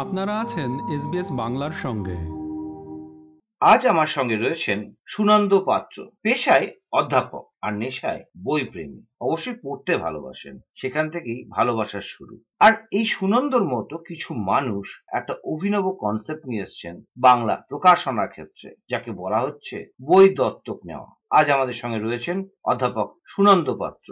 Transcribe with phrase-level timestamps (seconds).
[0.00, 2.16] আপনারা আছেন এসবিএস বাংলার সঙ্গে।
[3.60, 10.60] আজ আমার সঙ্গে রয়েছেন সুনন্দ পাত্র, পেশায় অধ্যাপক আর নেশায় বই প্রেমী অবশ্যই পড়তে ভালোবাসেন,
[10.74, 17.02] সেখান থেকেই ভালোবাসার শুরু। আর এই সুনন্দর মতো কিছু মানুষ একটা অভিনব কনসেপ্ট নিয়ে এসছেন
[17.16, 23.76] বাংলা প্রকাশনার ক্ষেত্রে, যাকে বলা হচ্ছে বই দত্তক নেওয়া। আজ আমাদের সঙ্গে রয়েছেন অধ্যাপক সুনন্দ
[23.76, 24.08] পাত্র।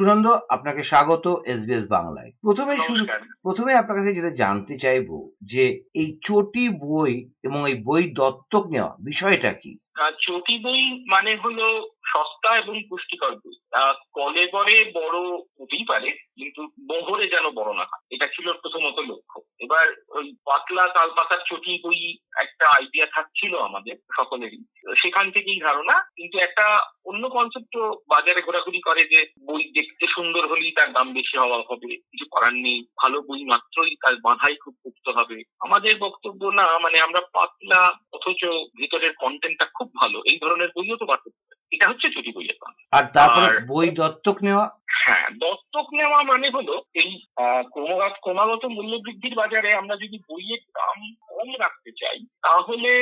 [0.00, 3.02] সুনন্দ আপনাকে স্বাগত এস এসবিএস বাংলায়। প্রথমে শুরু
[3.42, 5.08] প্রথমে আপনার কাছে যেটা জানতে চাইব
[5.42, 5.64] যে
[5.94, 9.72] এই চটি বই এবং এই বই দত্তক নেওয়া বিষয়টা কি?
[10.18, 11.66] চটি বই মানে হলো
[12.12, 13.32] সস্তা এবং পুষ্টিকর
[13.74, 15.18] আহ, কলে গড়ে বড়
[15.60, 20.86] হতেই পারে কিন্তু বহরে যেন বড় না হয়। এটা ছিল প্রথমত লক্ষ্য। এবার ওই পাতলা
[20.88, 24.58] তাল পাতার চটি বই একটা আইডিয়া থাকছিল আমাদের সকলেরই।
[25.02, 27.76] সেখান থেকেই ধারণা কিন্তু একটা অন্য কনসেপ্ট
[28.08, 32.54] বাজারে ঘোরাঘুরি করে যে বই দেখতে সুন্দর হলেই তার দাম বেশি হওয়া হবে কিছু করার
[32.54, 37.98] নেই। ভালো বই মাত্রই তার বাঁধাই খুব পুক্ত হবে। আমাদের বক্তব্য না মানে আমরা পাতলা
[38.12, 38.44] অথচ
[38.76, 42.56] ভিতরের কন্টেন্টটা খুব ভালো। এই ধরনের বইও তো বার করতে পারি। এটা হচ্ছে চটি বইয়ের
[42.92, 44.66] আর তারপরে বই দত্তক নেওয়া?
[45.00, 50.62] হ্যাঁ দত্তক নেওয়া মানে হলো এই আহ, ক্রমাগত ক্রমাগত মূল্য বৃদ্ধির বাজারে আমরা যদি বইয়ের
[50.74, 52.92] দাম কম রাখতে চাই তাহলে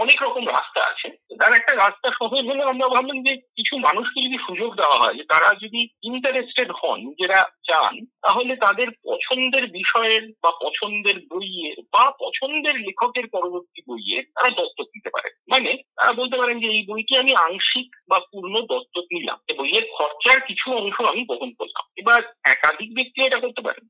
[0.00, 1.08] অনেক রকম রাস্তা আছে।
[1.40, 5.24] তার একটা রাস্তা সহজ হলে আমরা ভাবলাম যে কিছু মানুষকে যদি সুযোগ দেওয়া হয়, যে
[5.24, 12.76] তারা যদি ইন্টারেস্টেড হন নিজেরা চান, তাহলে তাদের পছন্দের বিষয়ের বা পছন্দের বইয়ের বা পছন্দের
[12.80, 17.32] লেখকের পরবর্তী বইয়ের তারা দত্তক নিতে পারে মানে তারা বলতে পারেন যে এই বইটি আমি
[17.36, 23.18] আংশিক বা পূর্ণ দত্তক নিলাম। বইয়ের খরচার কিছু অংশ আমি বহন করলাম। এবার একাধিক ব্যক্তি
[23.26, 23.84] এটা করতে পারেন।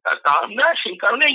[0.44, 1.27] আমরা সেই কারণে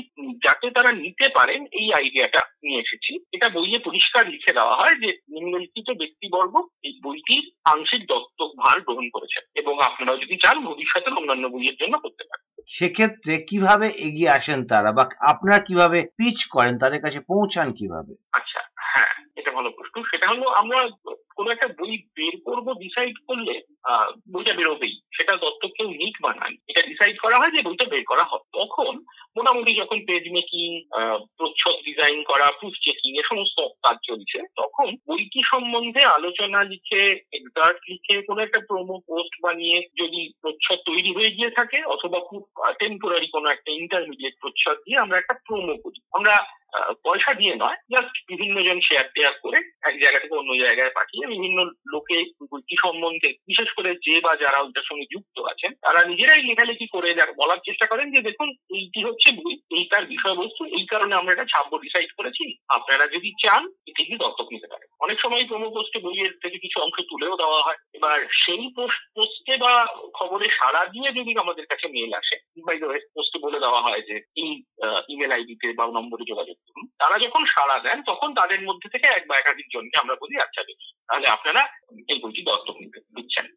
[0.46, 5.10] যাতে তারা নিতে পারেন এই আইডিয়াটা নিয়ে এসেছি। এটা বইয়ে পরিষ্কার লিখে দেওয়া হয় যে
[5.30, 11.48] নিম্নলিখিত ব্যক্তিবর্গ এই বইটির আংশিক দত্তক ভার গ্রহণ করেছেন এবং আপনারাও যদি চান ভবিষ্যতে অন্যান্য
[11.48, 17.02] বইয়ের জন্য করতে পারেন। সেক্ষেত্রে কীভাবে এগিয়ে আসেন তারা বা আপনারা কীভাবে পিচ করেন তাদের
[17.02, 18.14] কাছে পৌঁছান কীভাবে?
[18.32, 20.80] আচ্ছা হ্যাঁ এটা ভালো প্রশ্ন। সেটা হলো আমরা
[21.38, 23.56] কোনো একটা বই বের করব ডিসাইড করলে
[24.34, 28.04] বইটা বেরোবেই। সেটা দত্তক কেউ নিক বা নাই এটা ডিসাইড করা হয় যে বইটা বের
[28.12, 28.94] করা হয় তখন
[29.38, 30.68] মোটামুটি যখন পেজ মেকিং
[31.38, 37.02] প্রচ্ছদ ডিজাইন করা প্রুফ চেকিং এ সমস্ত কাজ চলছে, তখন বইটি সম্বন্ধে আলোচনা লিখে
[37.40, 42.42] এক্সার্ট লিখে, কোনো একটা প্রোমো পোস্ট বানিয়ে যদি প্রচ্ছদ তৈরি হয়ে গিয়ে থাকে, অথবা খুব
[42.82, 46.36] টেম্পোরারি কোনো একটা ইন্টারমিডিয়েট প্রচ্ছদ দিয়ে আমরা একটা প্রোমো করি। আমরা
[47.04, 51.28] পয়সা দিয়ে নয় জাস্ট বিভিন্ন জন শেয়ার টেয়ার করে এক জায়গা থেকে অন্য জায়গায় পাঠিয়ে
[51.28, 52.18] বিভিন্ন লোকে
[52.52, 57.16] বইটি সম্বন্ধে, বিশেষ করে যে বা যারা ওইটার সঙ্গে যুক্ত আছেন, তারা নিজেরাই লেখালেখি করে
[57.38, 61.46] বলার চেষ্টা করেন যে দেখুন, এইটি হচ্ছে বই, এই তার বিষয়বস্তু, এই কারণে আমরা এটা
[61.46, 66.00] ছাপবো ডিসাইড করেছি। আপনারা যদি চান, এটি দিয়ে দত্তক নিতে পারেন। অনেক সময় প্রোমো পোস্টে
[66.00, 71.40] বইয়ের থেকে কিছু অংশ তুলেও দেওয়া হয়। এবার সেই পোস্ট বা খবরে সাড়া দিয়ে যদি
[71.40, 72.36] আমাদের কাছে মেল আসে
[72.66, 72.80] বাই
[73.14, 74.64] পোস্টে বলে দেওয়া হয় যে এই
[75.14, 79.24] ইমেল আইডিতে বা নম্বরে যোগাযোগ করুন। তারা যখন সাড়া দেন তখন তাদের মধ্যে থেকে এক
[79.30, 80.62] বা একাধিক জনকে আমরা বলি আচ্ছা
[81.10, 81.62] তাহলে আপনারা
[82.12, 83.48] এই বইটি দত্তক নিতে দিচ্ছেন।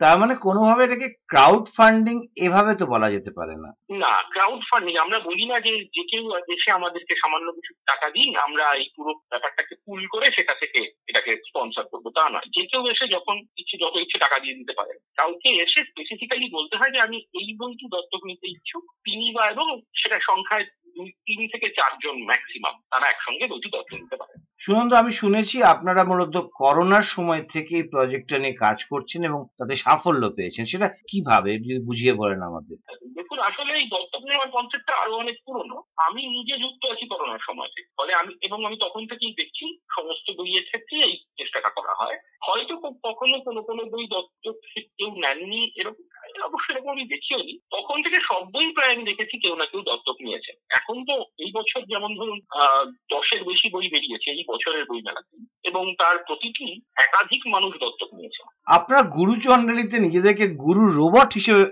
[0.00, 2.16] তার মানে কোনোভাবে এটাকে ক্রাউড ফান্ডিং
[2.46, 3.70] এভাবে তো বলা যেতে পারে না।
[4.02, 8.30] না ক্রাউড ফান্ডিং আমরা বলি না যে যে কেউ এসে আমাদেরকে সামান্য কিছু টাকা দিন
[8.46, 12.82] আমরা এই পুরো ব্যাপারটাকে পুল করে সেটা থেকে এটাকে স্পন্সর করব তা নয়। যে কেউ
[12.92, 17.00] এসে যখন ইচ্ছে যত ইচ্ছে টাকা দিয়ে দিতে পারে কাউকে এসে স্পেসিফিক্যালি বলতে হয় যে
[17.06, 19.66] আমি এই বইটি দত্তক নিতে ইচ্ছুক। তিনি বা এবং
[20.00, 20.64] সেটা সংখ্যায়
[20.98, 26.02] দুই তিন থেকে চারজন ম্যাক্সিমাম তারা একসঙ্গে বইটি দত্তক নিতে পারে। সুনন্দ আমি শুনেছি আপনারা
[26.04, 31.50] মূলত করোনার সময় থেকে এই প্রজেক্টটা নিয়ে কাজ করছেন এবং তাতে সাফল্য পেয়েছেন। সেটা কীভাবে
[31.58, 32.76] যদি বুঝিয়ে বলেন আমাদের।
[33.14, 37.70] দেখুন আসলে এই দত্তক নেওয়ার কনসেপ্টটা আরও অনেক পুরনো। আমি নিজে যুক্ত আছি করোনার সময়
[37.74, 39.64] থেকে। ফলে আমি এবং আমি তখন থেকেই দেখছি
[39.96, 44.56] সমস্ত বইয়ের ক্ষেত্রে এই চেষ্টাটা করা হয়। হয়তো কখনো কোনো কোনো বই দত্তক
[44.98, 46.04] কেউ নেননি এরকম।
[46.42, 49.82] অবশ্যই এরকম আমি দেখিও নি তখন থেকে সব বই প্রায় আমি দেখেছি কেউ না কেউ
[49.82, 54.84] দত্তক নিয়েছে। এখন তো এই বছর যেমন ধরুন আহ, দশের বেশি বই বেরিয়েছে এই বছরের
[54.84, 61.34] বই মেলাতে। এবং তার প্রতিটি একাধিক মানুষ দত্তক নিয়েছে। আপনারা গুরু চণ্ডালিতে নিজেদেরকে গুরু রোবট
[61.34, 61.64] হিসেবে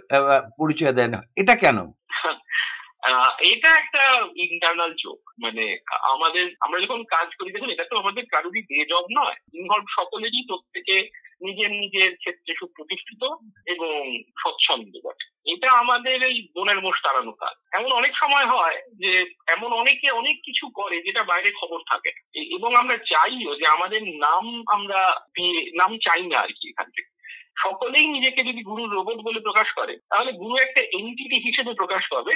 [0.58, 1.78] পরিচয় দেন। এটা কেন?
[3.02, 8.24] আহ, এটা একটা ইন্টারনাল জোক মানে আমাদের আমরা যখন কাজ করি দেখুন এটা তো আমাদের
[8.32, 12.16] কারোরই ডে জব নয়। ইনভলভ সকলেরই প্রত্যেকে নিজের নিজের
[12.86, 13.22] ক্ষেত্রে সুপ্রতিষ্ঠিত
[13.66, 19.34] এবং স্বচ্ছন্দ বটে এটা আমাদের এই বনের মোষ তাড়ানো কাজ। এমন অনেক সময় হয় যে
[19.46, 22.10] এমন অনেকে অনেক কিছু করে যেটা বাইরে খবর থাকে।
[22.54, 25.14] এবং আমরা চাইও যে আমাদের নাম আমরা
[25.74, 27.16] নাম চাই না আর কি এখান থেকে।
[27.58, 32.32] সকলেই নিজেকে যদি গুরু রোবট বলে প্রকাশ করে, তাহলে গুরু একটা এন্টিটি হিসেবে প্রকাশ পাবে।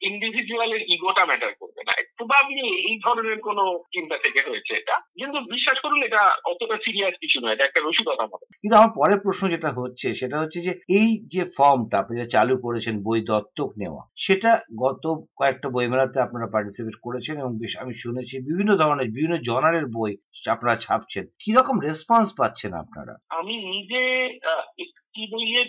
[0.00, 1.54] ইন্ডিভিজুয়ালের ইগোটা ম্যাটার
[2.24, 3.58] প্রবাবলি এই ধরনের কোন
[3.92, 8.24] চিন্তা থেকে হয়েছে এটা। কিন্তু বিশ্বাস করুন এটা অতটা সিরিয়াস কিছু নয় এটা একটা রসিকতা
[8.26, 12.26] মতো কিন্তু আমার পরের প্রশ্ন যেটা হচ্ছে সেটা হচ্ছে যে এই যে ফর্মটা আপনি যে
[12.26, 15.04] চালু করেছেন বই দত্তক নেওয়া সেটা গত
[15.36, 20.12] কয়েকটা বইমেলাতে আপনারা পার্টিসিপেট করেছেন এবং বেশ আমি শুনেছি বিভিন্ন ধরনের বিভিন্ন জনারের বই
[20.48, 23.14] আপনারা ছাপছেন। কীরকম রেসপন্স পাচ্ছেন আপনারা?
[23.28, 24.02] আমি নিজে
[25.14, 25.66] একটি বইয়ের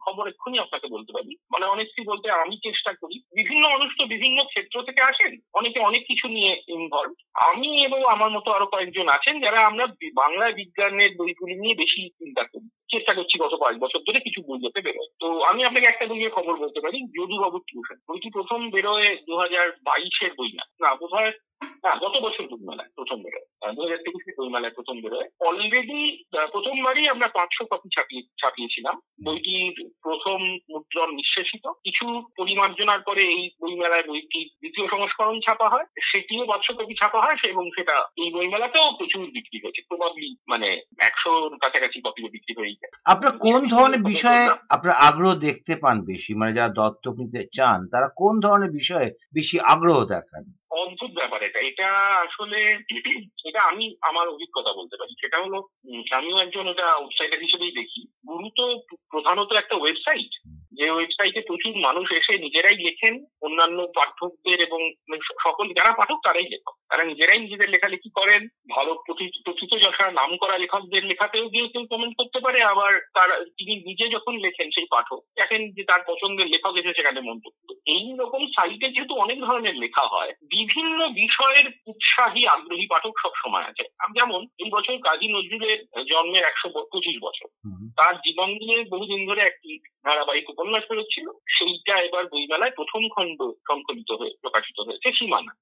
[0.00, 4.44] খবর এক্ষুনি আপনাকে বলতে পারি। মানে অনেকটি বলতে আমি চেষ্টা করি। বিভিন্ন মানুষ তো বিভিন্ন
[4.44, 7.12] ক্ষেত্র থেকে আসেন। অনেকে অনেক কিছু নিয়ে ইনভলভ
[7.50, 12.42] আমি এবং আমার মতো আরও কয়েকজন আছেন যারা আমরা বাংলা বিজ্ঞানের বইগুলি নিয়ে বেশি চিন্তা
[12.44, 16.06] করি। চেষ্টা করছি গত কয়েক বছর ধরে কিছু বই যাতে বেরোয়। তো আমি আপনাকে একটা
[16.06, 20.94] বইয়ের খবর বলতে পারি, যদুবাবুর টিউশন। বইটি প্রথম বেরোয় দু হাজার বাইশের বই না। না
[20.94, 21.32] বোধ হয়
[21.82, 27.28] হ্যাঁ গত বছর বইমেলায় প্রথম বেরোয় দু হাজার তেইশে বইমেলায় প্রথম বেরোয় অলরেডি প্রথমবারই আমরা
[27.28, 30.38] পাঁচশো কপি ছাপিয়ে, ছাপিয়েছিলাম। বইটির প্রথম
[30.70, 32.06] মুদ্রণ নিঃশেষিত। কিছু
[32.38, 37.70] পরিমার্জনার পরে এই বইমেলায় বইটির দ্বিতীয় সংস্করণ ছাপা হয়। সেটিও পাঁচশো কপি ছাপা হয় এবং
[37.70, 40.68] সেটা এই বইমেলাতেও প্রচুর বিক্রি হয়েছে। প্রবাবলি মানে
[40.98, 46.34] একশোর কাছাকাছি কপিও বিক্রি হয়ে যায়। আপনার কোন ধরনের বিষয়ে আপনার আগ্রহ দেখতে পান বেশি?
[46.34, 50.44] মানে যারা দত্তক নিতে চান, তারা কোন ধরনের বিষয়ে বেশি আগ্রহ দেখান?
[50.82, 51.88] অদ্ভুত ব্যাপার এটা। এটা
[52.24, 52.60] আসলে
[53.48, 55.58] এটা আমি আমার অভিজ্ঞতা বলতে পারি। সেটা হলো
[56.12, 58.64] আমিও একজন এটা আউটসাইডার হিসেবেই দেখি। গুরু তো
[59.10, 60.30] প্রধানত একটা ওয়েবসাইট
[60.72, 66.48] যে ওয়েবসাইটে প্রচুর মানুষ এসে নিজেরাই লেখেন। অন্যান্য পাঠকদের এবং মানে সকল যারা পাঠক তারাই
[66.48, 71.68] লেখক। তারা নিজেরাই নিজেদের লেখালেখি করেন ভালো প্রথি- প্রথিত যশা নাম করা লেখকদের লেখাতেও গিয়ে
[71.68, 76.00] কেউ কমেন্ট করতে পারে আবার তার তিনি নিজে যখন লেখেন সেই পাঠক দেখেন যে তার
[76.06, 81.70] পছন্দের লেখক এসে সেখানে মন্তব্য। এই রকম সাইটে যেহেতু অনেক ধরনের লেখা হয় বিভিন্ন বিষয়ের
[81.86, 87.48] উৎসাহী আগ্রহী পাঠক সব সময় আছে। যেমন এই বছর কাজী নজরুলের জন্মের একশো পঁচিশ বছর।
[87.88, 94.12] তার জীবন নিয়ে বহুদিন ধরে একটি ধারাবাহিক উপন্যাস বেরোচ্ছিল সেইটা এবার বইমেলায় প্রথম খণ্ড সংকলিত
[94.12, 95.56] হয়ে প্রকাশিত হয়েছে সীমানা।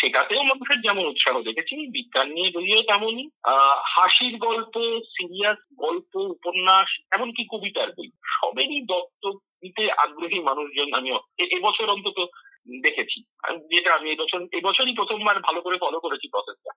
[0.00, 3.26] সেটাতেও মানুষের যেমন উৎসাহ দেখেছি, বিজ্ঞান নিয়ে যদিও তেমনই
[3.94, 4.74] হাসির গল্প
[5.14, 11.08] সিরিয়াস গল্প, উপন্যাস, এমনকি কবিতার বই, সবেরই দত্তক নিতে আগ্রহী মানুষজন আমি
[11.56, 12.18] এবছর অন্তত
[12.84, 13.18] দেখেছি।
[13.72, 16.70] যেটা আমি এবছর এবছরই প্রথমবার ভালো করে ফলো করেছি প্রসেসটা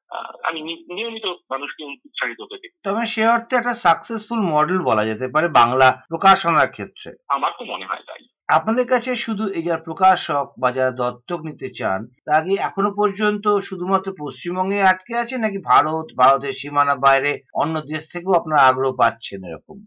[0.44, 0.60] আমি
[0.96, 5.88] নিয়মিত মানুষকে উৎসাহিত হতে দেখি তবে সে অর্থে একটা সাকসেসফুল মডেল বলা যেতে পারে বাংলা
[6.10, 10.92] প্রকাশনার ক্ষেত্রে। আমার তো মনে হয় তাই। আপনাদের কাছে শুধু এই যারা প্রকাশক বা যারা
[10.92, 16.96] দত্তক নিতে চান তা কি এখনও পর্যন্ত শুধুমাত্র পশ্চিমবঙ্গে আটকে আছে নাকি ভারত ভারতের সীমানা
[16.96, 19.78] বাইরে অন্য দেশ থেকেও আপনারা আগ্রহ পাচ্ছেন এরকম?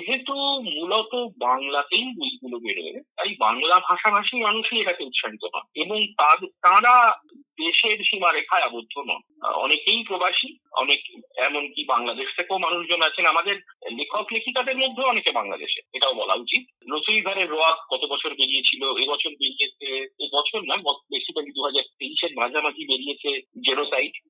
[0.00, 7.98] যেহেতু মূলত বাংলাতেই বইগুলো বেরোয়, তাই বাংলা ভাষাভাষী মানুষই এটাকে উৎসাহিত হন এবং তার- দেশের
[8.04, 13.56] সীমারেখায় আবদ্ধ নন। অনেকেই প্রবাসী, অনেক, এমনকি বাংলাদেশ থেকেও মানুষজন আছেন। আমাদের
[13.92, 20.06] লেখক লেখিকাদের মধ্যে অনেকে বাংলাদেশে, এটাও বলা উচিত। রসুইধারের রোয়াক কত বছর বেরিয়েছিল, এবছর বেরিয়েছে,
[20.20, 24.27] এবছর না বেসিক্যালি দু হাজার তেইশের মাঝামাঝি বেরিয়েছে জেনোসাইড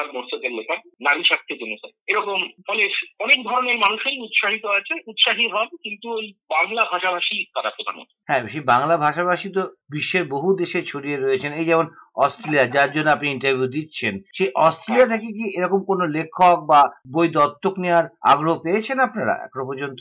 [0.00, 1.74] হাসান মোর্চাদের লেখা নারী স্বার্থে জন্য
[2.06, 2.84] এরকম ফলে
[3.20, 8.64] অনেক ধরনের মানুষই উৎসাহিত আছে, উৎসাহী হন, কিন্তু ওই বাংলা ভাষাভাষী তারা প্রধানত। হ্যাঁ সেই
[8.72, 9.62] বাংলা ভাষাভাষী তো
[9.92, 15.06] বিশ্বের বহু দেশে ছড়িয়ে রয়েছেন। এই যেমন অস্ট্রেলিয়া যার জন্য আপনি ইন্টারভিউ দিচ্ছেন। সেই অস্ট্রেলিয়া
[15.06, 16.80] থেকে কি এরকম কোনো লেখক বা
[17.14, 20.00] বই দত্তক নেওয়ার আগ্রহ পেয়েছেন আপনারা এখনও পর্যন্ত?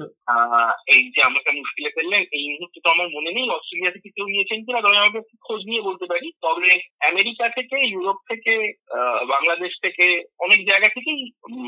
[0.96, 4.60] এই যে আমাকে মুশকিলে ফেললেন এই মুহূর্তে তো আমার মনে নেই অস্ট্রেলিয়া থেকে কেউ নিয়েছেন
[4.66, 6.72] কিনা তবে আমাকে খোঁজ নিয়ে বলতে পারি। তবে
[7.12, 8.54] আমেরিকা থেকে ইউরোপ থেকে
[9.34, 10.06] বাংলাদেশ থেকে
[10.40, 11.22] অনেক জায়গা থেকেই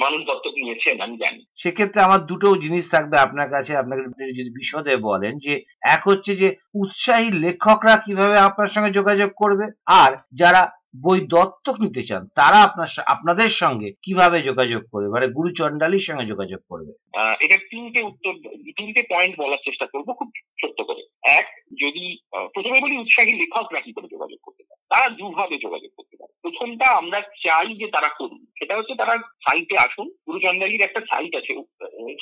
[0.04, 4.02] মানুষ দত্তক নিয়েছেন আমি জানি। সেক্ষেত্রে আমার দুটো জিনিস থাকবে আপনার কাছে। আপনাকে
[4.40, 5.54] যদি বিশদে বলেন যে
[5.96, 10.12] এক হচ্ছে যে উৎসাহী লেখকরা কীভাবে আপনার সঙ্গে যোগাযোগ করবে আর
[10.44, 10.62] যারা
[11.04, 15.08] বই দত্তক নিতে চান, তারা আপনার আপনাদের সঙ্গে কীভাবে যোগাযোগ করবে?
[15.16, 16.92] মানে গুরু চন্ডালির সঙ্গে যোগাযোগ করবে।
[17.46, 18.34] এটা তিনটে উত্তর,
[18.80, 20.30] তিনটে পয়েন্ট বলার চেষ্টা করব খুব
[20.62, 21.02] সত্য করে।
[21.40, 21.46] এক,
[21.84, 22.06] যদি
[22.54, 24.80] প্রথমে বলি উৎসাহী লেখকরা কি করে যোগাযোগ করতে পারে?
[24.94, 29.76] তারা দুভাবে যোগাযোগ করতে পারে। প্রথমটা আমরা চাই যে তারা করুন সেটা হচ্ছে তারা সাইটে
[29.80, 31.54] আসুন। গুরুচন্দালির একটা সাইট আছে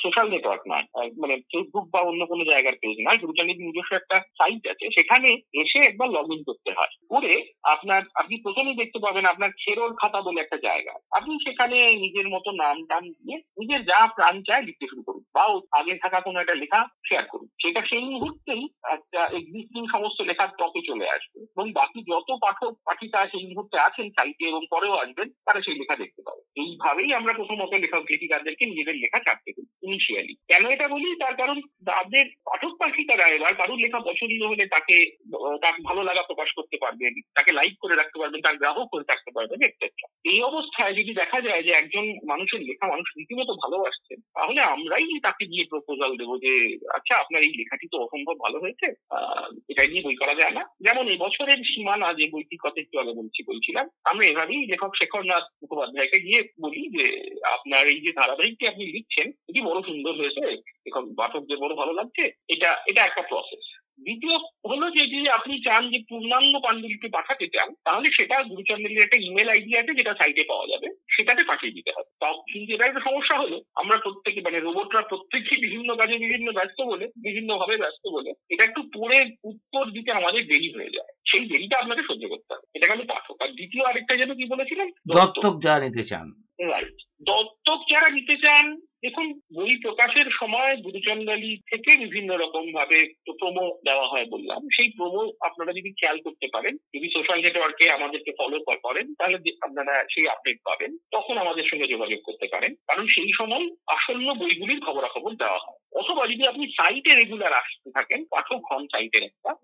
[0.02, 4.68] সোশ্যাল নেটওয়ার্ক নয় মানে ফেসবুক বা অন্য কোনো জায়গার পেজ নয় গুরুচন্দালির নিজস্ব একটা সাইট
[4.68, 9.50] আছে। সেখানে এসে একবার লগ ইন করতে হয়। করে আপনার, আপনি প্রথমেই দেখতে পাবেন আপনার
[9.50, 14.42] খেরোর খাতা বলে একটা জায়গা। আপনি সেখানে নিজের মতো নাম টাম দিয়ে নিজের যা প্রাণ
[14.42, 15.44] চায় লিখতে শুরু করুন। বা
[15.78, 20.80] আগে থাকা কোনো একটা লেখা শেয়ার করুন। সেটা সেই মুহূর্তেই একটা এক্সিস্টিং সমস্ত লেখার টপে
[20.86, 25.60] চলে আসবে। এবং বাকি যত পাঠক, পাঠিকা সেই মুহূর্তে আছেন সাইটে এবং পরেও আসবেন, তারা
[25.60, 26.29] সেই লেখা দেখতে পাবে
[26.60, 31.08] এইভাবেই আমরা প্রথমত লেখক লেখিকাদেরকে নিজেদের লেখা ছাড়তে করি ইনিশিয়ালি কেন এটা বলি?
[31.22, 31.58] তার কারণ
[31.90, 34.96] তাদের পাঠক পাখিকারা এবার কারোর লেখা পছন্দ হলে তাকে,
[35.62, 39.30] তার ভালো লাগা প্রকাশ করতে পারবেন, তাকে লাইক করে রাখতে পারবেন, তার গ্রাহক করে থাকতে
[39.36, 44.60] পারবেন এটসেট্রা এই অবস্থায় যদি দেখা যায় যে একজন মানুষের লেখা, মানুষ রীতিমতো ভালোবাসছেন তাহলে
[44.74, 46.52] আমরাই তাকে গিয়ে প্রপোজাল দেবো যে
[46.96, 48.86] আচ্ছা আপনার এই লেখাটি তো অসম্ভব ভালো হয়েছে
[49.70, 53.40] এটা নিয়ে বই করা যায় না। যেমন এবছরের সীমানা যে বইটির কথা একটু আগে বলছি,
[53.50, 57.06] বলছিলাম, আমরা এভাবেই লেখক শেখরনাথ মুখোপাধ্যায়কে গিয়ে বলি যে,
[57.56, 62.30] আপনার এই যে ধারাবাহিকটি আপনি লিখছেন, এটি বড় সুন্দর হয়েছে। এখন পাঠকদের বড় ভালো লাগছে।
[62.48, 64.36] এটা এটা একটা প্রসেস দ্বিতীয়
[64.70, 69.48] হলো যে যদি আপনি চান যে পূর্ণাঙ্গ পাণ্ডুলিপি পাঠাতে চান তাহলে সেটা গুরুচন্দ্রের একটা ইমেল
[69.48, 73.62] আইডি আছে যেটা সাইটে পাওয়া যাবে। সেটাতে পাঠিয়ে দিতে হবে। কিন্তু এটা একটা সমস্যা হলো।
[73.74, 78.64] আমরা প্রত্যেকে মানে রোবটরা প্রত্যেকেই বিভিন্ন কাজে বিভিন্ন ব্যস্ত বলে বিভিন্ন ভাবে ব্যস্ত বলে এটা
[78.64, 82.96] একটু পড়ে উত্তর দিতে আমাদের দেরি হয়ে যায়। সেই দেরিটা আপনাকে সহ্য করতে হবে। এটা
[82.96, 84.88] গেল পাঠক। আর দ্বিতীয় আরেকটা যেন কি বলেছিলেন?
[84.88, 86.32] দত্তক যারা নিতে চান।
[86.68, 93.78] রাইট দত্তক যারা নিতে চান দেখুন, বই প্রকাশের সময় গুরুচন্দালি থেকে বিভিন্ন রকম ভাবে প্রোমো
[93.84, 98.60] দেওয়া হয় বললাম। সেই প্রোমো আপনারা যদি খেয়াল করতে পারেন, যদি সোশ্যাল নেটওয়ার্কে আমাদেরকে ফলো
[98.82, 103.68] করেন, তাহলে আপনারা সেই আপডেট পাবেন, তখন আমাদের সঙ্গে যোগাযোগ করতে পারেন। কারণ সেই সময়
[103.86, 109.22] আসন্ন বইগুলির খবরাখবর দেওয়া হয়। অথবা যদি আপনি সাইটে রেগুলার আসতে থাকেন, পাঠক হন সাইটের
[109.22, 109.54] একটা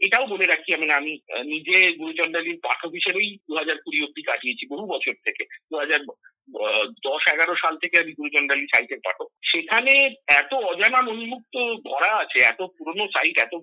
[0.00, 1.12] এটাও বলে রাখি, আমি আমি
[1.46, 5.98] নিজে গুরুচন্দালির পাঠক হিসেবেই দু হাজার কুড়ি অব্দি কাটিয়েছি বহু বছর থেকে। দু হাজার
[7.06, 9.92] দশ এগারো সাল থেকে আমি গুরুচন্ডালী সাইটের পাঠক সেখানে
[10.40, 11.54] এত অজানা উন্মুক্ত
[11.88, 13.54] ভরা আছে, এত পুরনো সাইট এত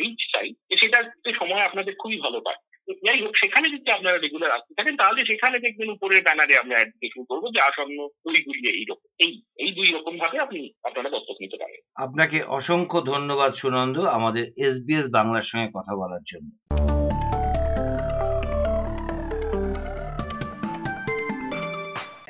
[0.00, 2.60] রিচ সাইট সেটাতে সময় আপনাদের খুবই ভালো পায়।
[3.06, 6.88] যাই হোক, সেখানে যদি আপনারা রেগুলার আসতে থাকেন, তাহলে সেখানে দেখবেন উপরের ব্যানারে আমরা অ্যাড
[6.92, 11.36] দিতে শুরু করব, যে আসন্ন বইগুলি এইরকম এই এই দুই রকম ভাবে আপনি আপনারা দত্তক
[11.40, 16.48] নিতে পারেন। আপনাকে অসংখ্য ধন্যবাদ সুনন্দ আমাদের এসবিএস বাংলার সঙ্গে কথা বলার জন্য।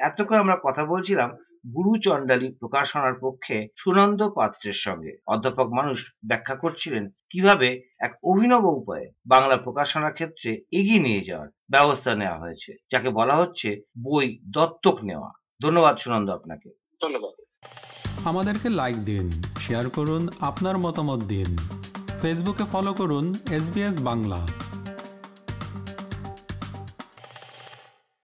[0.00, 1.30] এতক্ষণ আমরা কথা বলছিলাম
[1.74, 9.12] গুরু চণ্ডালী প্রকাশনার পক্ষে সুনন্দ পাত্রের সঙ্গে। অধ্যাপক মানুষ ব্যাখ্যা করছিলেন কীভাবে এক অভিনব উপায়ে
[9.26, 15.30] বাংলা প্রকাশনার ক্ষেত্রে এগিয়ে নিয়ে যাওয়ার ব্যবস্থা নেওয়া হয়েছে যাকে বলা হচ্ছে বই দত্তক নেওয়া।
[15.62, 16.68] ধন্যবাদ সুনন্দ আপনাকে।
[17.02, 17.66] ধন্যবাদ।
[18.24, 21.56] আমাদেরকে লাইক দিন শেয়ার করুন আপনার মতামত দিন।
[22.22, 24.67] ফেসবুকে ফলো করুন এস বাংলা।